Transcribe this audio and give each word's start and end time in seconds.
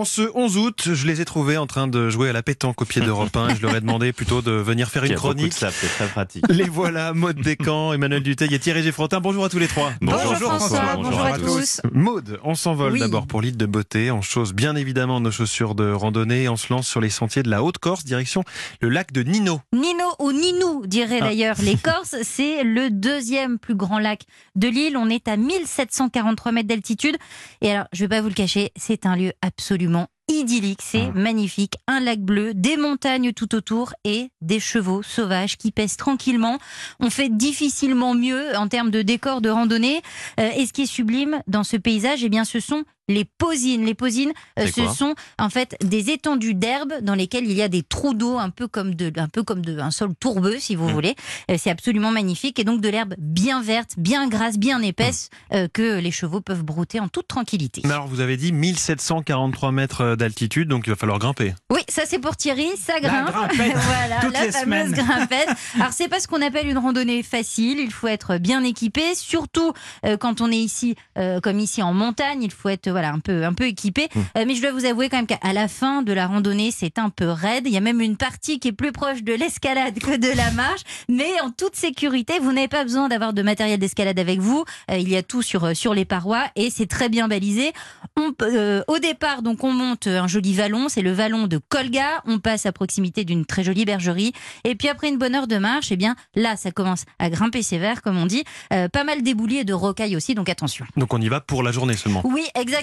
En 0.00 0.06
ce 0.06 0.22
11 0.34 0.56
août, 0.56 0.88
je 0.94 1.06
les 1.06 1.20
ai 1.20 1.26
trouvés 1.26 1.58
en 1.58 1.66
train 1.66 1.86
de 1.86 2.08
jouer 2.08 2.30
à 2.30 2.32
la 2.32 2.42
pétanque 2.42 2.80
au 2.80 2.86
pied 2.86 3.02
d'Europe 3.02 3.36
1. 3.36 3.56
Je 3.56 3.60
leur 3.60 3.76
ai 3.76 3.82
demandé 3.82 4.14
plutôt 4.14 4.40
de 4.40 4.50
venir 4.50 4.88
faire 4.88 5.04
une 5.04 5.14
chronique. 5.14 5.52
Ça, 5.52 5.70
c'est 5.70 5.88
très 5.88 6.06
pratique. 6.06 6.42
Les 6.48 6.64
voilà, 6.64 7.12
Maude 7.12 7.36
Descamps, 7.42 7.92
Emmanuel 7.92 8.22
Duteil 8.22 8.54
et 8.54 8.58
Thierry 8.58 8.82
Géfrontin. 8.82 9.20
Bonjour 9.20 9.44
à 9.44 9.50
tous 9.50 9.58
les 9.58 9.68
trois. 9.68 9.92
Bonjour, 10.00 10.36
François, 10.36 10.94
bonjour, 10.94 11.20
à, 11.20 11.38
tous. 11.38 11.82
Maude, 11.92 12.40
on 12.44 12.54
s'envole 12.54 12.98
d'abord 12.98 13.26
pour 13.26 13.42
l'île 13.42 13.58
de 13.58 13.66
beauté. 13.66 14.10
On 14.10 14.22
chausse 14.22 14.54
bien 14.54 14.74
évidemment 14.74 15.20
nos 15.20 15.30
chaussures 15.30 15.74
de 15.74 15.92
randonnée. 15.92 16.48
On 16.48 16.56
se 16.56 16.72
lance 16.72 16.88
sur 16.88 17.02
les 17.02 17.10
sentiers 17.10 17.42
de 17.42 17.50
la 17.50 17.62
Haute-Corse, 17.62 18.06
direction 18.06 18.42
le 18.80 18.88
lac 18.88 19.12
de 19.12 19.22
Nino. 19.22 19.60
Nino 19.74 20.06
ou 20.18 20.32
Ninou, 20.32 20.86
dirait 20.86 21.18
Ah. 21.20 21.26
d'ailleurs 21.26 21.56
les 21.60 21.76
Corses. 21.76 22.16
C'est 22.22 22.64
le 22.64 22.88
deuxième 22.88 23.58
plus 23.58 23.74
grand 23.74 23.98
lac 23.98 24.22
de 24.56 24.66
l'île. 24.68 24.96
On 24.96 25.10
est 25.10 25.28
à 25.28 25.36
1743 25.36 26.52
mètres 26.52 26.68
d'altitude. 26.68 27.18
Et 27.60 27.72
alors, 27.72 27.86
je 27.92 28.02
vais 28.04 28.08
pas 28.08 28.22
vous 28.22 28.28
le 28.28 28.34
cacher, 28.34 28.72
c'est 28.76 29.04
un 29.04 29.14
lieu 29.14 29.34
absolument 29.42 29.90
idyllique, 30.30 30.80
c'est 30.82 31.08
Ah. 31.08 31.12
magnifique, 31.14 31.74
un 31.86 32.00
lac 32.00 32.20
bleu, 32.20 32.54
des 32.54 32.76
montagnes 32.76 33.32
tout 33.32 33.54
autour 33.54 33.92
et 34.04 34.30
des 34.40 34.60
chevaux 34.60 35.02
sauvages 35.02 35.56
qui 35.56 35.72
pèsent 35.72 35.96
tranquillement. 35.96 36.58
On 37.00 37.10
fait 37.10 37.28
difficilement 37.28 38.14
mieux 38.14 38.56
en 38.56 38.68
termes 38.68 38.90
de 38.90 39.02
décor 39.02 39.40
de 39.40 39.50
randonnée. 39.50 40.00
Euh, 40.38 40.50
et 40.56 40.66
ce 40.66 40.72
qui 40.72 40.82
est 40.82 40.86
sublime 40.86 41.42
dans 41.46 41.64
ce 41.64 41.76
paysage, 41.76 42.24
eh 42.24 42.28
bien, 42.28 42.44
ce 42.44 42.60
sont 42.60 42.84
les 43.08 43.24
posines. 43.24 43.84
Les 43.84 43.94
posines, 43.94 44.32
euh, 44.58 44.66
ce 44.66 44.86
sont 44.88 45.14
en 45.38 45.50
fait 45.50 45.76
des 45.82 46.10
étendues 46.10 46.54
d'herbe 46.54 46.92
dans 47.02 47.14
lesquelles 47.14 47.44
il 47.44 47.52
y 47.52 47.62
a 47.62 47.68
des 47.68 47.82
trous 47.82 48.14
d'eau, 48.14 48.38
un 48.38 48.50
peu 48.50 48.68
comme 48.68 48.94
de, 48.94 49.12
un 49.18 49.28
peu 49.28 49.42
comme 49.42 49.64
de, 49.64 49.78
un 49.80 49.90
sol 49.90 50.14
tourbeux, 50.18 50.58
si 50.60 50.74
vous 50.76 50.88
Mmh. 50.88 50.92
voulez. 50.92 51.14
Euh, 51.50 51.56
c'est 51.58 51.70
absolument 51.70 52.10
magnifique 52.12 52.58
et 52.58 52.64
donc 52.64 52.80
de 52.80 52.88
l'herbe 52.88 53.14
bien 53.18 53.62
verte, 53.62 53.94
bien 53.96 54.28
grasse, 54.28 54.58
bien 54.58 54.80
épaisse 54.82 55.28
Mmh. 55.50 55.54
euh, 55.56 55.68
que 55.72 55.98
les 55.98 56.10
chevaux 56.12 56.40
peuvent 56.40 56.62
brouter 56.62 57.00
en 57.00 57.08
toute 57.08 57.26
tranquillité. 57.26 57.82
Mais 57.84 57.90
alors, 57.92 58.06
vous 58.06 58.20
avez 58.20 58.36
dit 58.36 58.52
1743 58.52 59.72
mètres 59.72 60.14
d'altitude, 60.16 60.68
donc 60.68 60.86
il 60.86 60.90
va 60.90 60.96
falloir 60.96 61.18
grimper. 61.18 61.54
Oui, 61.70 61.80
ça 61.88 62.02
c'est 62.06 62.18
pour 62.18 62.36
Thierry, 62.36 62.68
ça 62.78 62.94
La 62.94 63.00
grimpe. 63.00 63.30
grimpette, 63.32 63.76
voilà, 63.76 64.20
toutes 64.20 64.32
la 64.34 64.46
les 64.46 64.52
fameuse 64.52 64.90
semaines. 64.90 64.92
grimpette. 65.06 65.48
Alors 65.74 65.92
c'est 65.92 66.08
pas 66.08 66.20
ce 66.20 66.28
qu'on 66.28 66.42
appelle 66.42 66.68
une 66.68 66.78
randonnée 66.78 67.22
facile, 67.22 67.78
il 67.80 67.90
faut 67.90 68.06
être 68.08 68.38
bien 68.38 68.62
équipé, 68.64 69.14
surtout 69.14 69.72
quand 70.20 70.40
on 70.40 70.50
est 70.50 70.56
ici, 70.58 70.94
comme 71.42 71.58
ici 71.58 71.82
en 71.82 71.92
montagne, 71.92 72.42
il 72.42 72.50
faut 72.52 72.68
être 72.68 72.89
voilà 72.90 73.12
un 73.12 73.18
peu 73.18 73.44
un 73.44 73.52
peu 73.52 73.66
équipé. 73.66 74.08
Euh, 74.36 74.44
mais 74.46 74.54
je 74.54 74.62
dois 74.62 74.72
vous 74.72 74.84
avouer 74.84 75.08
quand 75.08 75.16
même 75.16 75.26
qu'à 75.26 75.52
la 75.52 75.68
fin 75.68 76.02
de 76.02 76.12
la 76.12 76.26
randonnée, 76.26 76.70
c'est 76.70 76.98
un 76.98 77.10
peu 77.10 77.28
raide. 77.28 77.64
Il 77.66 77.72
y 77.72 77.76
a 77.76 77.80
même 77.80 78.00
une 78.00 78.16
partie 78.16 78.58
qui 78.58 78.68
est 78.68 78.72
plus 78.72 78.92
proche 78.92 79.22
de 79.22 79.32
l'escalade 79.32 79.98
que 79.98 80.16
de 80.16 80.36
la 80.36 80.50
marche, 80.52 80.82
mais 81.08 81.40
en 81.42 81.50
toute 81.50 81.76
sécurité, 81.76 82.38
vous 82.40 82.52
n'avez 82.52 82.68
pas 82.68 82.84
besoin 82.84 83.08
d'avoir 83.08 83.32
de 83.32 83.42
matériel 83.42 83.78
d'escalade 83.78 84.18
avec 84.18 84.40
vous. 84.40 84.64
Euh, 84.90 84.98
il 84.98 85.08
y 85.08 85.16
a 85.16 85.22
tout 85.22 85.42
sur 85.42 85.76
sur 85.76 85.94
les 85.94 86.04
parois 86.04 86.44
et 86.56 86.70
c'est 86.70 86.86
très 86.86 87.08
bien 87.08 87.28
balisé. 87.28 87.72
On, 88.16 88.32
euh, 88.42 88.82
au 88.88 88.98
départ, 88.98 89.42
donc, 89.42 89.64
on 89.64 89.72
monte 89.72 90.06
un 90.06 90.26
joli 90.26 90.54
vallon, 90.54 90.88
c'est 90.88 91.02
le 91.02 91.12
vallon 91.12 91.46
de 91.46 91.58
Colga. 91.58 92.22
On 92.26 92.38
passe 92.38 92.66
à 92.66 92.72
proximité 92.72 93.24
d'une 93.24 93.46
très 93.46 93.64
jolie 93.64 93.84
bergerie. 93.84 94.32
Et 94.64 94.74
puis 94.74 94.88
après 94.88 95.08
une 95.08 95.18
bonne 95.18 95.34
heure 95.34 95.46
de 95.46 95.56
marche, 95.56 95.90
eh 95.90 95.96
bien, 95.96 96.16
là, 96.34 96.56
ça 96.56 96.70
commence 96.70 97.04
à 97.18 97.30
grimper 97.30 97.62
sévère, 97.62 98.02
comme 98.02 98.18
on 98.18 98.26
dit. 98.26 98.44
Euh, 98.72 98.88
pas 98.88 99.04
mal 99.04 99.22
d'éboulis 99.22 99.58
et 99.58 99.64
de 99.64 99.72
rocailles 99.72 100.16
aussi, 100.16 100.34
donc 100.34 100.48
attention. 100.48 100.84
Donc 100.96 101.14
on 101.14 101.20
y 101.20 101.28
va 101.28 101.40
pour 101.40 101.62
la 101.62 101.72
journée 101.72 101.96
seulement. 101.96 102.22
Oui, 102.24 102.44
exactement. 102.54 102.79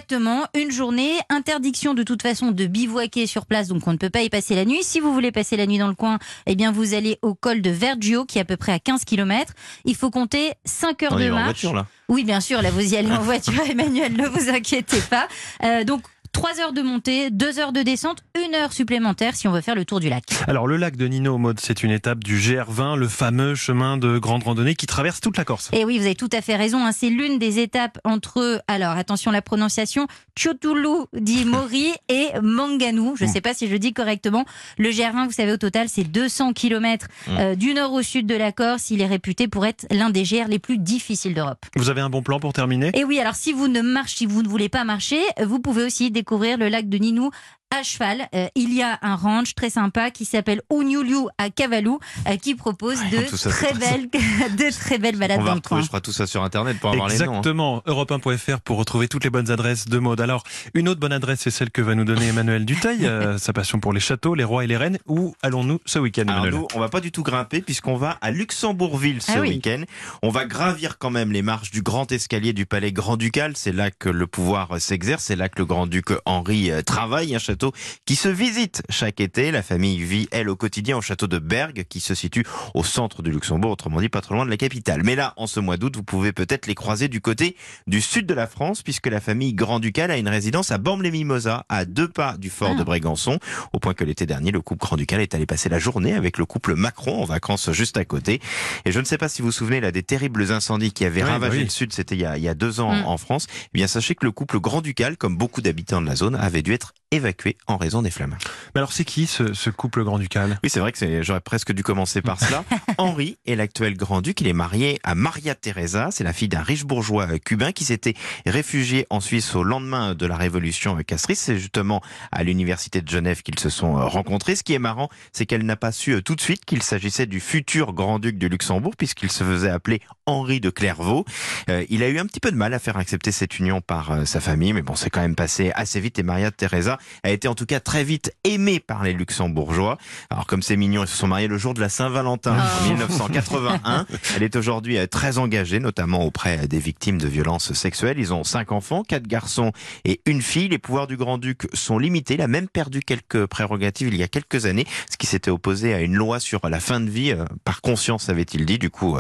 Une 0.54 0.72
journée. 0.72 1.14
Interdiction 1.30 1.94
de 1.94 2.04
toute 2.04 2.22
façon 2.22 2.52
de 2.52 2.66
bivouaquer 2.68 3.26
sur 3.26 3.46
place, 3.46 3.68
donc 3.68 3.88
on 3.88 3.94
ne 3.94 3.98
peut 3.98 4.10
pas 4.10 4.22
y 4.22 4.30
passer 4.30 4.54
la 4.56 4.64
nuit. 4.66 4.84
Si 4.84 5.00
vous 5.00 5.12
voulez 5.14 5.32
passer 5.32 5.58
la 5.58 5.66
nuit 5.66 5.78
dans 5.80 5.88
le 5.88 5.96
coin, 5.96 6.20
eh 6.46 6.56
bien, 6.56 6.72
vous 6.72 6.94
allez 6.94 7.18
au 7.22 7.34
col 7.34 7.62
de 7.62 7.70
Vergio, 7.72 8.26
qui 8.26 8.38
est 8.38 8.42
à 8.42 8.46
peu 8.46 8.58
près 8.58 8.74
à 8.74 8.80
15 8.80 9.06
km. 9.06 9.54
Il 9.86 9.96
faut 9.96 10.12
compter 10.12 10.54
5 10.66 11.04
heures 11.04 11.14
On 11.14 11.20
de 11.20 11.24
va 11.26 11.32
en 11.32 11.36
marche. 11.36 11.46
voiture 11.46 11.74
là. 11.74 11.88
Oui, 12.10 12.24
bien 12.24 12.40
sûr, 12.40 12.62
là 12.62 12.70
vous 12.72 12.94
y 12.94 12.96
allez 12.96 13.12
en 13.12 13.22
voiture, 13.22 13.62
Emmanuel, 13.70 14.14
ne 14.14 14.28
vous 14.28 14.50
inquiétez 14.50 15.02
pas. 15.02 15.28
Euh, 15.64 15.84
donc, 15.84 16.04
3 16.38 16.60
heures 16.62 16.72
de 16.72 16.84
montée, 16.84 17.32
2 17.32 17.58
heures 17.58 17.72
de 17.72 17.82
descente, 17.82 18.20
1 18.38 18.54
heure 18.54 18.72
supplémentaire 18.72 19.36
si 19.36 19.48
on 19.48 19.52
veut 19.52 19.62
faire 19.62 19.74
le 19.74 19.86
tour 19.86 20.00
du 20.00 20.08
lac. 20.08 20.24
Alors, 20.46 20.68
le 20.68 20.78
lac 20.78 20.96
de 20.96 21.08
Nino, 21.08 21.40
Maude, 21.40 21.60
c'est 21.60 21.82
une 21.82 21.90
étape 21.90 22.24
du 22.24 22.38
GR20, 22.38 22.96
le 22.96 23.08
fameux 23.08 23.56
chemin 23.56 23.98
de 23.98 24.20
grande 24.20 24.44
randonnée 24.44 24.76
qui 24.76 24.86
traverse 24.86 25.20
toute 25.20 25.36
la 25.36 25.46
Corse. 25.46 25.72
Et 25.74 25.84
oui, 25.84 25.98
vous 25.98 26.06
avez 26.06 26.14
tout 26.14 26.30
à 26.32 26.42
fait 26.42 26.56
raison, 26.56 26.86
hein, 26.86 26.92
c'est 26.92 27.10
l'une 27.10 27.40
des 27.40 27.58
étapes 27.58 27.98
entre, 28.04 28.62
alors 28.68 28.92
attention 28.92 29.32
la 29.32 29.42
prononciation, 29.42 30.06
Chotulu 30.36 31.06
di 31.14 31.44
Mori 31.44 31.88
et 32.08 32.28
Manganou. 32.44 33.16
Je 33.18 33.26
ne 33.26 33.32
sais 33.32 33.42
pas 33.42 33.56
si 33.56 33.68
je 33.68 33.76
dis 33.76 33.94
correctement. 33.94 34.46
Le 34.78 34.92
GR20, 34.92 35.26
vous 35.26 35.32
savez, 35.34 35.52
au 35.54 35.58
total, 35.58 35.90
c'est 35.90 36.04
200 36.04 36.54
km 36.54 37.08
Mm. 37.28 37.56
du 37.56 37.74
nord 37.74 37.94
au 37.94 38.04
sud 38.04 38.28
de 38.28 38.36
la 38.36 38.52
Corse. 38.52 38.92
Il 38.92 39.02
est 39.02 39.08
réputé 39.08 39.48
pour 39.48 39.66
être 39.66 39.88
l'un 39.90 40.12
des 40.12 40.22
GR 40.22 40.48
les 40.48 40.60
plus 40.60 40.78
difficiles 40.78 41.34
d'Europe. 41.34 41.66
Vous 41.76 41.90
avez 41.90 42.02
un 42.02 42.10
bon 42.12 42.22
plan 42.22 42.40
pour 42.40 42.54
terminer? 42.54 42.92
Et 42.94 43.04
oui, 43.04 43.20
alors 43.20 43.34
si 43.36 43.54
vous 43.54 43.68
ne 43.68 43.82
marchez, 43.82 44.18
si 44.18 44.26
vous 44.28 44.44
ne 44.44 44.48
voulez 44.48 44.70
pas 44.70 44.84
marcher, 44.84 45.20
vous 45.44 45.60
pouvez 45.60 45.84
aussi 45.84 46.12
découvrir 46.12 46.27
le 46.36 46.68
lac 46.70 46.90
de 46.90 46.98
Ninou 46.98 47.32
à 47.76 47.84
cheval. 47.84 48.28
Euh, 48.34 48.48
il 48.56 48.74
y 48.74 48.82
a 48.82 48.98
un 49.02 49.16
ranch 49.16 49.54
très 49.54 49.70
sympa 49.70 50.10
qui 50.10 50.24
s'appelle 50.26 50.62
Unyuliu 50.74 51.28
à 51.38 51.50
Cavalou 51.50 52.00
euh, 52.28 52.38
qui 52.38 52.56
propose 52.56 52.98
de 53.12 53.26
ça, 53.36 53.50
très 53.50 53.74
belles, 53.74 54.10
de 54.12 54.72
très 54.80 54.98
belles 54.98 55.18
balades 55.18 55.40
On 55.40 55.44
va 55.44 55.50
dans 55.50 55.56
le 55.56 55.62
coin. 55.62 55.78
retrouver, 55.78 55.82
je 55.84 55.88
crois, 55.88 56.02
tout 56.02 56.14
ça 56.14 56.28
sur 56.28 56.44
Internet 56.44 56.80
pour 56.80 56.92
avoir 56.92 57.10
les 57.10 57.18
noms. 57.18 57.24
hein. 57.26 57.28
Exactement, 57.40 57.84
europe1.fr 57.86 58.62
pour 58.62 58.78
retrouver 58.78 59.08
toutes 59.10 59.26
les 59.26 59.30
bonnes 59.30 59.52
adresses 59.52 59.86
de 59.86 60.00
mode. 60.00 60.22
Alors, 60.22 60.44
une 60.76 60.88
autre 60.88 61.00
bonne 61.02 61.12
adresse, 61.12 61.42
c'est 61.42 61.52
celle 61.52 61.70
que 61.70 61.82
va 61.82 61.94
nous 61.96 62.06
donner 62.06 62.28
Emmanuel 62.30 62.66
Duteil, 62.66 63.06
euh, 63.06 63.38
sa 63.38 63.52
passion 63.52 63.80
pour 63.80 63.92
les 63.92 64.00
châteaux, 64.00 64.34
les 64.34 64.46
rois 64.46 64.64
et 64.64 64.68
les 64.68 64.78
reines. 64.78 64.98
Où 65.06 65.36
allons-nous 65.44 65.80
ce 65.86 66.00
week-end, 66.00 66.24
Emmanuel? 66.24 66.54
nous, 66.54 66.68
on 66.74 66.80
va 66.80 66.88
pas 66.90 67.02
du 67.02 67.12
tout 67.12 67.24
grimper 67.24 67.62
puisqu'on 67.62 67.98
va 67.98 68.18
à 68.22 68.32
Luxembourgville 68.32 69.22
ce 69.22 69.34
Ah 69.36 69.42
oui. 69.42 69.50
week-end. 69.50 69.84
On 70.24 70.30
va 70.30 70.46
gravir 70.46 70.98
quand 70.98 71.10
même 71.12 71.34
les 71.34 71.42
marches 71.42 71.72
du 71.72 71.82
grand 71.82 72.10
escalier 72.14 72.54
du 72.54 72.66
palais 72.66 72.94
grand-ducal. 72.94 73.54
C'est 73.58 73.74
là 73.74 73.92
que 73.92 74.08
le 74.10 74.26
pouvoir 74.26 74.80
s'exerce. 74.80 75.26
C'est 75.26 75.36
là 75.36 75.50
que 75.50 75.60
le 75.60 75.66
grand-duc 75.66 76.08
Henri 76.26 76.72
travaille. 76.86 77.36
Un 77.36 77.40
château 77.40 77.57
qui 78.06 78.16
se 78.16 78.28
visite 78.30 78.82
chaque 78.90 79.20
été. 79.20 79.52
La 79.52 79.62
famille 79.64 80.04
vit, 80.04 80.28
elle, 80.32 80.50
au 80.50 80.56
quotidien 80.56 80.98
au 80.98 81.02
château 81.02 81.28
de 81.28 81.40
Bergue 81.40 81.86
qui 81.90 82.00
se 82.00 82.16
situe 82.16 82.44
au 82.74 82.84
centre 82.84 83.22
du 83.22 83.32
Luxembourg, 83.32 83.72
autrement 83.72 84.00
dit 84.02 84.10
pas 84.10 84.22
trop 84.22 84.34
loin 84.36 84.46
de 84.46 84.50
la 84.50 84.58
capitale. 84.58 85.02
Mais 85.04 85.16
là, 85.16 85.34
en 85.38 85.48
ce 85.48 85.60
mois 85.60 85.78
d'août, 85.78 85.96
vous 85.96 86.04
pouvez 86.04 86.32
peut-être 86.34 86.68
les 86.68 86.76
croiser 86.76 87.08
du 87.08 87.22
côté 87.22 87.56
du 87.88 88.02
sud 88.02 88.26
de 88.26 88.34
la 88.34 88.48
France 88.48 88.82
puisque 88.84 89.08
la 89.08 89.20
famille 89.20 89.54
grand-ducal 89.54 90.12
a 90.12 90.18
une 90.18 90.28
résidence 90.30 90.72
à 90.72 90.78
Bormes-les-Mimosas, 90.78 91.66
à 91.70 91.86
deux 91.86 92.08
pas 92.08 92.38
du 92.38 92.50
fort 92.50 92.72
Ah. 92.74 92.76
de 92.80 92.84
Brégançon, 92.84 93.40
au 93.74 93.80
point 93.80 93.94
que 93.94 94.04
l'été 94.04 94.26
dernier, 94.26 94.52
le 94.52 94.62
couple 94.62 94.86
grand-ducal 94.86 95.22
est 95.22 95.34
allé 95.36 95.46
passer 95.46 95.70
la 95.70 95.80
journée 95.80 96.14
avec 96.14 96.38
le 96.38 96.46
couple 96.46 96.76
Macron 96.76 97.22
en 97.22 97.26
vacances 97.26 97.72
juste 97.72 97.98
à 97.98 98.06
côté. 98.06 98.40
Et 98.86 98.92
je 98.92 99.00
ne 99.00 99.06
sais 99.06 99.18
pas 99.18 99.30
si 99.30 99.42
vous 99.42 99.48
vous 99.48 99.52
souvenez 99.52 99.80
là 99.80 99.92
des 99.92 100.04
terribles 100.04 100.52
incendies 100.52 100.92
qui 100.92 101.06
avaient 101.06 101.24
Oui, 101.24 101.30
ravagé 101.30 101.58
oui. 101.60 101.64
le 101.64 101.70
sud, 101.70 101.94
c'était 101.94 102.16
il, 102.16 102.22
y 102.22 102.26
a- 102.26 102.38
il 102.38 102.44
y 102.44 102.50
a 102.50 102.54
deux 102.54 102.80
ans 102.80 102.94
Mm. 102.94 103.06
en 103.06 103.18
France. 103.18 103.48
Eh 103.50 103.70
bien, 103.74 103.88
sachez 103.88 104.16
que 104.16 104.26
le 104.26 104.32
couple 104.32 104.60
grand-ducal, 104.60 105.18
comme 105.18 105.38
beaucoup 105.38 105.62
d'habitants 105.62 106.02
de 106.02 106.06
la 106.08 106.16
zone, 106.16 106.36
avait 106.36 106.62
dû 106.62 106.74
être 106.74 106.94
évacué 107.12 107.58
en 107.68 107.78
raison 107.78 108.02
des 108.02 108.12
flammes. 108.12 108.38
Mais 108.76 108.80
alors, 108.80 108.92
c'est 108.92 109.06
qui 109.06 109.28
ce, 109.28 109.54
ce 109.54 109.70
couple 109.70 110.04
grand-ducal 110.04 110.60
Oui, 110.64 110.70
c'est 110.70 110.80
vrai 110.80 110.92
que 110.92 111.24
j'aurais 111.24 111.42
presque 111.42 111.72
dû 111.72 111.84
commencer 111.84 112.22
par 112.22 112.40
cela. 112.40 112.64
Henri 112.98 113.38
est 113.46 113.56
l'actuel 113.56 113.96
grand-duc. 113.96 114.42
Il 114.42 114.48
est 114.48 114.54
marié 114.54 115.00
à 115.04 115.16
Maria 115.16 115.56
Teresa. 115.56 116.10
C'est 116.12 116.24
la 116.24 116.34
fille 116.34 116.50
d'un 116.50 116.62
riche 116.62 116.86
bourgeois 116.86 117.28
euh, 117.32 117.38
cubain 117.38 117.72
qui 117.72 117.86
s'était 117.86 118.16
réfugié 118.46 119.08
en 119.10 119.20
Suisse 119.20 119.56
au 119.56 119.64
lendemain 119.64 120.16
de 120.16 120.26
la 120.26 120.36
révolution 120.36 120.98
euh, 120.98 121.04
castriste. 121.04 121.44
C'est 121.44 121.58
justement 121.58 122.02
à 122.32 122.44
l'université 122.44 123.02
de 123.02 123.10
Genève 123.10 123.42
qu'ils 123.42 123.60
se 123.60 123.70
sont 123.70 123.98
euh, 123.98 124.06
rencontrés. 124.06 124.56
Ce 124.56 124.64
qui 124.64 124.74
est 124.74 124.80
marrant, 124.80 125.10
c'est 125.32 125.46
qu'elle 125.46 125.66
n'a 125.66 125.78
pas 125.78 125.92
su 125.92 126.22
tout 126.24 126.36
de 126.36 126.42
suite 126.42 126.66
qu'il 126.66 126.84
s'agissait 126.84 127.26
du 127.26 127.40
futur 127.40 127.94
grand-duc 127.94 128.38
de 128.38 128.48
Luxembourg 128.48 128.96
puisqu'il 128.98 129.32
se 129.32 129.44
faisait 129.44 129.70
appeler 129.70 130.02
Henri 130.28 130.60
de 130.60 130.70
Clairvaux. 130.70 131.26
Euh, 131.70 131.86
il 131.90 132.04
a 132.04 132.10
eu 132.10 132.20
un 132.20 132.26
petit 132.26 132.40
peu 132.40 132.52
de 132.52 132.58
mal 132.58 132.74
à 132.74 132.80
faire 132.80 132.98
accepter 132.98 133.32
cette 133.32 133.58
union 133.60 133.82
par 133.82 134.12
euh, 134.12 134.26
sa 134.26 134.40
famille, 134.40 134.74
mais 134.74 134.82
bon, 134.82 134.96
c'est 134.96 135.10
quand 135.10 135.22
même 135.22 135.36
passé 135.36 135.72
assez 135.74 136.00
vite 136.00 136.20
et 136.20 136.24
Maria 136.24 136.52
Teresa 136.52 136.97
a 137.24 137.32
été 137.32 137.48
en 137.48 137.56
tout 137.56 137.66
cas 137.66 137.80
très 137.80 138.04
vite 138.04 138.34
aimée 138.44 138.80
par 138.80 139.04
les 139.04 139.14
Luxembourgeois. 139.14 139.98
Alors 140.30 140.46
comme 140.46 140.62
c'est 140.62 140.78
mignon, 140.78 141.04
ils 141.04 141.08
se 141.08 141.18
sont 141.18 141.28
mariés 141.28 141.48
le 141.48 141.58
jour 141.58 141.74
de 141.74 141.82
la 141.82 141.90
Saint-Valentin 141.90 142.54
en 142.58 142.64
Oh. 142.78 142.90
1981. 142.90 144.06
Elle 144.36 144.44
est 144.44 144.56
aujourd'hui 144.56 144.98
euh, 144.98 145.08
très 145.08 145.38
engagée, 145.38 145.80
notamment 145.80 146.24
auprès 146.24 146.60
euh, 146.64 146.68
des 146.68 146.80
victimes 146.80 147.18
de 147.18 147.28
violences 147.28 147.74
sexuelles. 147.74 148.18
Ils 148.20 148.34
ont 148.34 148.44
cinq 148.44 148.72
enfants, 148.72 149.04
quatre 149.04 149.28
garçons 149.28 149.72
et 150.06 150.22
une 150.26 150.42
fille. 150.42 150.68
Les 150.70 150.78
pouvoirs 150.78 151.08
du 151.08 151.18
grand-duc 151.18 151.68
sont 151.74 151.98
limités. 152.00 152.36
Il 152.36 152.42
a 152.42 152.48
même 152.48 152.68
perdu 152.68 153.02
quelques 153.02 153.46
prérogatives 153.48 154.08
il 154.10 154.16
y 154.16 154.24
a 154.24 154.28
quelques 154.28 154.66
années, 154.66 154.86
ce 155.12 155.18
qui 155.18 155.28
s'était 155.28 155.52
opposé 155.52 155.94
à 155.94 156.02
une 156.02 156.16
loi 156.16 156.40
sur 156.40 156.68
la 156.70 156.80
fin 156.80 157.00
de 157.00 157.10
vie, 157.10 157.32
euh, 157.32 157.46
par 157.64 157.82
conscience 157.82 158.30
avait-il 158.30 158.66
dit. 158.66 158.78
Du 158.78 158.90
coup, 158.90 159.18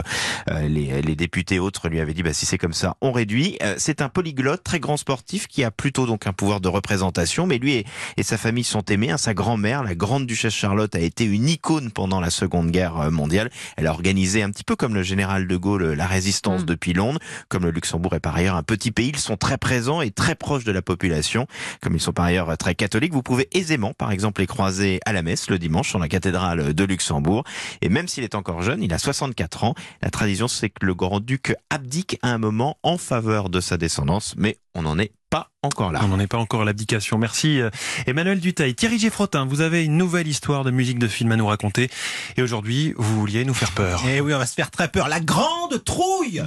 les, 0.61 1.01
les 1.01 1.15
députés 1.15 1.59
autres 1.59 1.89
lui 1.89 1.99
avaient 1.99 2.13
dit, 2.13 2.23
bah, 2.23 2.33
si 2.33 2.45
c'est 2.45 2.57
comme 2.57 2.73
ça, 2.73 2.95
on 3.01 3.11
réduit. 3.11 3.57
C'est 3.77 4.01
un 4.01 4.09
polyglotte, 4.09 4.63
très 4.63 4.79
grand 4.79 4.97
sportif, 4.97 5.47
qui 5.47 5.63
a 5.63 5.71
plutôt 5.71 6.05
donc 6.05 6.27
un 6.27 6.33
pouvoir 6.33 6.61
de 6.61 6.67
représentation, 6.67 7.47
mais 7.47 7.57
lui 7.57 7.66
et, 7.73 7.85
et 8.17 8.23
sa 8.23 8.37
famille 8.37 8.63
sont 8.63 8.83
aimés. 8.85 9.11
hein. 9.11 9.17
Sa 9.17 9.33
grand-mère, 9.33 9.83
la 9.83 9.95
grande 9.95 10.25
duchesse 10.25 10.53
Charlotte, 10.53 10.95
a 10.95 10.99
été 10.99 11.25
une 11.25 11.47
icône 11.49 11.91
pendant 11.91 12.19
la 12.19 12.29
Seconde 12.29 12.71
Guerre 12.71 12.97
euh, 12.97 13.11
mondiale. 13.11 13.49
Elle 13.77 13.87
a 13.87 13.91
organisé 13.91 14.43
un 14.43 14.49
petit 14.51 14.63
peu 14.63 14.75
comme 14.75 14.93
le 14.95 15.03
général 15.03 15.47
de 15.47 15.57
Gaulle 15.57 15.93
la 15.93 16.05
résistance 16.05 16.61
Mm. 16.61 16.65
depuis 16.65 16.93
Londres. 16.93 17.19
Comme 17.49 17.63
le 17.63 17.71
Luxembourg 17.71 18.13
est 18.15 18.19
par 18.19 18.35
ailleurs 18.35 18.55
un 18.55 18.63
petit 18.63 18.91
pays, 18.91 19.09
ils 19.09 19.17
sont 19.19 19.37
très 19.37 19.57
présents 19.57 20.01
et 20.01 20.11
très 20.11 20.35
proches 20.35 20.63
de 20.63 20.71
la 20.71 20.81
population. 20.81 21.47
Comme 21.81 21.95
ils 21.95 21.99
sont 22.01 22.13
par 22.13 22.25
ailleurs 22.25 22.57
très 22.57 22.75
catholiques, 22.75 23.13
vous 23.13 23.23
pouvez 23.23 23.47
aisément, 23.51 23.93
par 23.93 24.11
exemple, 24.11 24.41
les 24.41 24.47
croiser 24.47 24.99
à 25.05 25.13
la 25.13 25.21
messe 25.21 25.49
le 25.49 25.59
dimanche 25.59 25.89
sur 25.89 25.99
la 25.99 26.07
cathédrale 26.07 26.73
de 26.73 26.83
Luxembourg. 26.83 27.43
Et 27.81 27.89
même 27.89 28.07
s'il 28.07 28.23
est 28.23 28.35
encore 28.35 28.61
jeune, 28.61 28.81
il 28.83 28.93
a 28.93 28.97
64 28.97 29.63
ans, 29.63 29.75
la 30.01 30.09
tradition 30.09 30.47
c'est 30.47 30.69
que 30.69 30.85
le 30.85 30.95
grand-duc 30.95 31.53
abdique 31.69 32.17
à 32.21 32.29
un 32.29 32.37
moment 32.37 32.77
en 32.83 32.97
faveur 32.97 33.49
de 33.49 33.59
sa 33.59 33.77
descendance, 33.77 34.35
mais 34.37 34.57
on 34.75 34.83
n'en 34.83 34.97
est 34.99 35.11
pas 35.29 35.51
encore 35.61 35.91
là. 35.91 36.01
On 36.03 36.07
n'en 36.07 36.19
est 36.19 36.27
pas 36.27 36.37
encore 36.37 36.61
à 36.61 36.65
l'abdication. 36.65 37.17
Merci 37.17 37.59
euh, 37.59 37.69
Emmanuel 38.05 38.39
Duteil. 38.39 38.75
Thierry 38.75 38.99
Geffrotin, 38.99 39.45
vous 39.45 39.61
avez 39.61 39.83
une 39.83 39.97
nouvelle 39.97 40.27
histoire 40.27 40.63
de 40.63 40.71
musique 40.71 40.99
de 40.99 41.07
film 41.07 41.31
à 41.31 41.35
nous 41.35 41.47
raconter. 41.47 41.89
Et 42.37 42.41
aujourd'hui, 42.41 42.93
vous 42.97 43.19
vouliez 43.19 43.45
nous 43.45 43.53
faire 43.53 43.71
peur. 43.71 44.01
Eh 44.07 44.21
oui, 44.21 44.33
on 44.33 44.37
va 44.37 44.45
se 44.45 44.53
faire 44.53 44.71
très 44.71 44.87
peur. 44.87 45.09
La 45.09 45.19
grande 45.19 45.83
trouille 45.83 46.43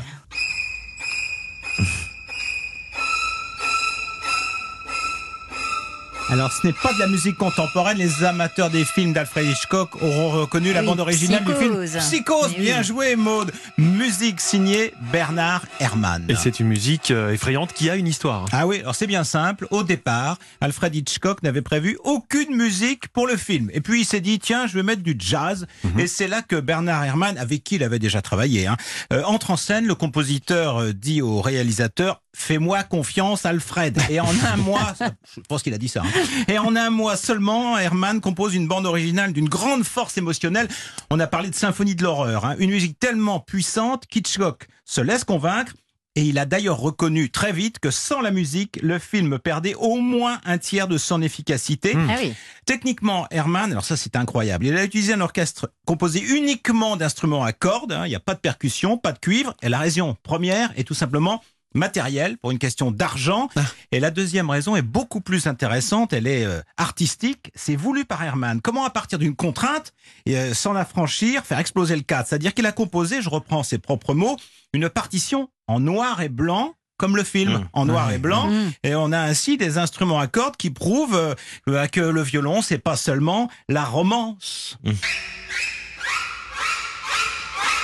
Alors, 6.32 6.52
ce 6.52 6.64
n'est 6.64 6.72
pas 6.72 6.92
de 6.92 6.98
la 7.00 7.08
musique 7.08 7.36
contemporaine. 7.36 7.98
Les 7.98 8.22
amateurs 8.22 8.70
des 8.70 8.84
films 8.84 9.12
d'Alfred 9.12 9.46
Hitchcock 9.46 10.00
auront 10.00 10.30
reconnu 10.30 10.72
la 10.72 10.80
bande 10.82 11.00
originale 11.00 11.44
du 11.44 11.52
film 11.54 11.84
Psychose. 11.98 12.52
Mais 12.56 12.62
Bien 12.64 12.78
oui. 12.78 12.84
joué, 12.84 13.16
Maude. 13.16 13.50
Musique 13.78 14.40
signée 14.40 14.94
Bernard 15.10 15.64
Herrmann. 15.80 16.24
Et 16.28 16.36
c'est 16.36 16.60
une 16.60 16.68
musique 16.68 17.10
euh, 17.10 17.32
effrayante 17.32 17.72
qui 17.72 17.90
a 17.90 17.96
une 17.96 18.06
histoire. 18.06 18.44
Ah 18.52 18.68
oui, 18.68 18.78
alors 18.78 18.94
c'est 18.94 19.08
bien 19.08 19.24
simple. 19.24 19.66
Au 19.72 19.82
départ, 19.82 20.38
Alfred 20.60 20.94
Hitchcock 20.94 21.42
n'avait 21.42 21.62
prévu 21.62 21.98
aucune 22.04 22.54
musique 22.54 23.08
pour 23.08 23.26
le 23.26 23.36
film. 23.36 23.68
Et 23.72 23.80
puis 23.80 24.02
il 24.02 24.04
s'est 24.04 24.20
dit, 24.20 24.38
tiens, 24.38 24.68
je 24.68 24.74
vais 24.74 24.84
mettre 24.84 25.02
du 25.02 25.16
jazz. 25.18 25.66
Et 25.98 26.06
c'est 26.06 26.28
là 26.28 26.42
que 26.42 26.60
Bernard 26.60 27.02
Herrmann, 27.04 27.38
avec 27.38 27.64
qui 27.64 27.74
il 27.74 27.82
avait 27.82 27.98
déjà 27.98 28.22
travaillé, 28.22 28.68
hein, 28.68 28.76
euh, 29.12 29.24
entre 29.24 29.50
en 29.50 29.56
scène. 29.56 29.84
Le 29.86 29.96
compositeur 29.96 30.80
euh, 30.80 30.92
dit 30.92 31.22
au 31.22 31.40
réalisateur, 31.40 32.20
fais-moi 32.34 32.82
confiance, 32.84 33.44
Alfred. 33.46 33.98
Et 34.08 34.20
en 34.20 34.28
un 34.52 34.56
mois, 34.58 34.94
je 35.34 35.40
pense 35.48 35.62
qu'il 35.62 35.74
a 35.74 35.78
dit 35.78 35.88
ça. 35.88 36.02
hein. 36.04 36.44
Et 36.48 36.58
en 36.58 36.76
un 36.76 36.90
mois 36.90 37.16
seulement, 37.16 37.78
Herrmann 37.78 38.20
compose 38.20 38.54
une 38.54 38.68
bande 38.68 38.86
originale 38.86 39.32
d'une 39.32 39.48
grande 39.48 39.84
force 39.84 40.16
émotionnelle. 40.18 40.68
On 41.10 41.20
a 41.20 41.26
parlé 41.26 41.50
de 41.50 41.54
symphonie 41.54 41.94
de 41.94 42.02
l'horreur, 42.02 42.44
hein. 42.44 42.56
une 42.58 42.70
musique 42.70 42.98
tellement 42.98 43.40
puissante 43.40 44.06
qu'Hitchcock 44.06 44.68
se 44.84 45.00
laisse 45.00 45.24
convaincre. 45.24 45.72
Et 46.16 46.22
il 46.22 46.40
a 46.40 46.44
d'ailleurs 46.44 46.78
reconnu 46.78 47.30
très 47.30 47.52
vite 47.52 47.78
que 47.78 47.92
sans 47.92 48.20
la 48.20 48.32
musique, 48.32 48.80
le 48.82 48.98
film 48.98 49.38
perdait 49.38 49.74
au 49.76 49.98
moins 50.00 50.40
un 50.44 50.58
tiers 50.58 50.88
de 50.88 50.98
son 50.98 51.22
efficacité. 51.22 51.94
Mmh. 51.94 52.08
Ah 52.10 52.16
oui. 52.20 52.34
Techniquement, 52.66 53.28
Herman, 53.30 53.70
alors 53.70 53.84
ça 53.84 53.96
c'est 53.96 54.16
incroyable, 54.16 54.66
il 54.66 54.76
a 54.76 54.82
utilisé 54.82 55.12
un 55.12 55.20
orchestre 55.20 55.70
composé 55.86 56.20
uniquement 56.20 56.96
d'instruments 56.96 57.44
à 57.44 57.52
cordes, 57.52 57.92
hein, 57.92 58.06
il 58.06 58.08
n'y 58.08 58.16
a 58.16 58.20
pas 58.20 58.34
de 58.34 58.40
percussion, 58.40 58.98
pas 58.98 59.12
de 59.12 59.20
cuivre, 59.20 59.54
et 59.62 59.68
la 59.68 59.78
raison 59.78 60.16
première 60.24 60.72
est 60.76 60.82
tout 60.82 60.94
simplement 60.94 61.42
matérielle, 61.74 62.36
pour 62.38 62.50
une 62.50 62.58
question 62.58 62.90
d'argent. 62.90 63.48
Et 63.92 64.00
la 64.00 64.10
deuxième 64.10 64.50
raison 64.50 64.76
est 64.76 64.82
beaucoup 64.82 65.20
plus 65.20 65.46
intéressante, 65.46 66.12
elle 66.12 66.26
est 66.26 66.44
euh, 66.44 66.60
artistique, 66.76 67.50
c'est 67.54 67.76
voulu 67.76 68.04
par 68.04 68.22
Herman. 68.22 68.60
Comment 68.60 68.84
à 68.84 68.90
partir 68.90 69.18
d'une 69.18 69.36
contrainte, 69.36 69.92
et, 70.26 70.36
euh, 70.36 70.54
s'en 70.54 70.74
affranchir, 70.76 71.44
faire 71.44 71.58
exploser 71.58 71.96
le 71.96 72.02
cadre? 72.02 72.26
C'est-à-dire 72.28 72.54
qu'il 72.54 72.66
a 72.66 72.72
composé, 72.72 73.22
je 73.22 73.28
reprends 73.28 73.62
ses 73.62 73.78
propres 73.78 74.14
mots, 74.14 74.36
une 74.72 74.88
partition 74.88 75.48
en 75.66 75.80
noir 75.80 76.20
et 76.22 76.28
blanc, 76.28 76.74
comme 76.96 77.16
le 77.16 77.24
film, 77.24 77.52
Mmh. 77.52 77.68
en 77.72 77.86
noir 77.86 78.12
et 78.12 78.18
blanc. 78.18 78.46
Mmh. 78.48 78.72
Et 78.84 78.94
on 78.94 79.10
a 79.10 79.18
ainsi 79.18 79.56
des 79.56 79.78
instruments 79.78 80.20
à 80.20 80.26
cordes 80.26 80.56
qui 80.58 80.68
prouvent 80.68 81.16
euh, 81.16 81.34
euh, 81.68 81.86
que 81.86 82.00
le 82.00 82.20
violon, 82.20 82.60
c'est 82.60 82.78
pas 82.78 82.96
seulement 82.96 83.48
la 83.70 83.84
romance. 83.84 84.76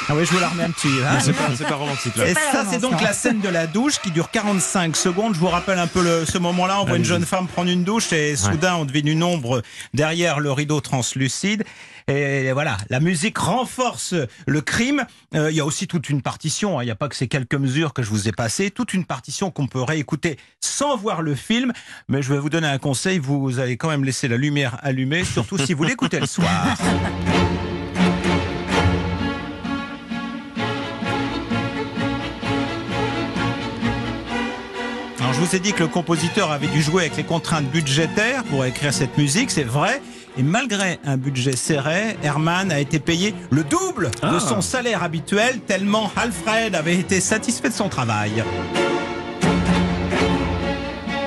Ah 0.08 0.14
oui, 0.14 0.24
je 0.24 0.30
vous 0.30 0.38
la 0.38 0.48
remets 0.48 0.62
un 0.64 0.70
petit. 0.70 0.86
hein. 1.04 1.18
C'est 1.20 1.32
pas, 1.32 1.48
c'est 1.56 1.66
pas 1.66 1.74
romantique 1.74 2.14
là. 2.16 2.28
Et 2.28 2.34
ça, 2.34 2.64
c'est 2.70 2.78
donc 2.78 3.00
la 3.02 3.12
scène 3.12 3.40
de 3.40 3.48
la 3.48 3.66
douche 3.66 3.98
qui 4.00 4.12
dure 4.12 4.30
45 4.30 4.94
secondes. 4.96 5.34
Je 5.34 5.40
vous 5.40 5.48
rappelle 5.48 5.80
un 5.80 5.88
peu 5.88 6.00
le, 6.02 6.24
ce 6.24 6.38
moment-là. 6.38 6.80
On 6.80 6.84
voit 6.84 6.96
une 6.96 7.04
jeune 7.04 7.26
femme 7.26 7.48
prendre 7.48 7.70
une 7.70 7.82
douche 7.82 8.12
et 8.12 8.36
soudain, 8.36 8.76
on 8.76 8.84
devine 8.84 9.08
une 9.08 9.24
ombre 9.24 9.62
derrière 9.94 10.38
le 10.38 10.52
rideau 10.52 10.80
translucide. 10.80 11.64
Et 12.08 12.52
voilà, 12.52 12.76
la 12.88 13.00
musique 13.00 13.36
renforce 13.36 14.14
le 14.46 14.60
crime. 14.60 15.04
Euh, 15.34 15.50
Il 15.50 15.56
y 15.56 15.60
a 15.60 15.64
aussi 15.64 15.88
toute 15.88 16.08
une 16.08 16.22
partition. 16.22 16.78
hein. 16.78 16.84
Il 16.84 16.86
n'y 16.86 16.92
a 16.92 16.94
pas 16.94 17.08
que 17.08 17.16
ces 17.16 17.26
quelques 17.26 17.56
mesures 17.56 17.92
que 17.92 18.04
je 18.04 18.10
vous 18.10 18.28
ai 18.28 18.32
passées. 18.32 18.70
Toute 18.70 18.94
une 18.94 19.04
partition 19.04 19.50
qu'on 19.50 19.66
peut 19.66 19.82
réécouter 19.82 20.38
sans 20.60 20.96
voir 20.96 21.20
le 21.20 21.34
film. 21.34 21.72
Mais 22.08 22.22
je 22.22 22.32
vais 22.32 22.38
vous 22.38 22.48
donner 22.50 22.68
un 22.68 22.78
conseil. 22.78 23.18
Vous 23.18 23.58
allez 23.58 23.76
quand 23.76 23.88
même 23.88 24.04
laisser 24.04 24.28
la 24.28 24.36
lumière 24.36 24.78
allumée, 24.82 25.24
surtout 25.24 25.58
si 25.58 25.74
vous 25.74 25.82
l'écoutez 25.82 26.20
le 26.20 26.26
soir. 26.26 26.76
je 35.36 35.40
vous 35.44 35.54
ai 35.54 35.58
dit 35.60 35.72
que 35.72 35.82
le 35.82 35.88
compositeur 35.88 36.50
avait 36.50 36.66
dû 36.66 36.82
jouer 36.82 37.02
avec 37.04 37.16
les 37.16 37.24
contraintes 37.24 37.66
budgétaires 37.70 38.42
pour 38.44 38.64
écrire 38.64 38.92
cette 38.92 39.16
musique, 39.18 39.50
c'est 39.50 39.64
vrai. 39.64 40.00
Et 40.38 40.42
malgré 40.42 40.98
un 41.04 41.16
budget 41.16 41.56
serré, 41.56 42.16
Herman 42.22 42.70
a 42.70 42.78
été 42.80 42.98
payé 42.98 43.34
le 43.50 43.64
double 43.64 44.10
de 44.22 44.36
Ah. 44.36 44.40
son 44.40 44.60
salaire 44.60 45.02
habituel, 45.02 45.60
tellement 45.66 46.10
Alfred 46.16 46.74
avait 46.74 46.96
été 46.96 47.20
satisfait 47.20 47.68
de 47.70 47.74
son 47.74 47.88
travail. 47.88 48.42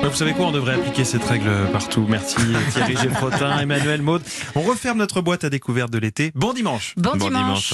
Vous 0.01 0.15
savez 0.15 0.33
quoi, 0.33 0.47
on 0.47 0.51
devrait 0.51 0.73
appliquer 0.73 1.03
cette 1.06 1.23
règle 1.23 1.51
partout. 1.71 2.06
Merci 2.09 2.38
Thierry 2.73 2.95
Geffrotin, 2.97 3.59
Emmanuel 3.59 4.01
Maud. 4.01 4.23
On 4.56 4.61
referme 4.61 4.97
notre 4.97 5.21
boîte 5.21 5.44
à 5.44 5.51
découverte 5.51 5.91
de 5.91 6.00
l'été. 6.00 6.31
Bon 6.33 6.51
dimanche 6.53 6.94
Bon, 6.97 7.11
Bon 7.15 7.27
dimanche. 7.27 7.69
dimanche. 7.69 7.73